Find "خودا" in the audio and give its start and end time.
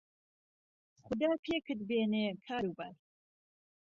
1.03-1.31